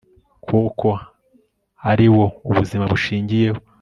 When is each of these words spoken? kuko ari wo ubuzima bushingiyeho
kuko 0.45 0.87
ari 1.91 2.07
wo 2.15 2.25
ubuzima 2.49 2.83
bushingiyeho 2.91 3.59